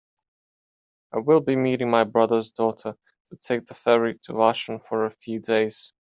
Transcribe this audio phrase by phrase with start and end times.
[1.13, 2.95] I will be meeting my brother's daughter
[3.29, 5.93] to take the ferry to Vashon for a few days.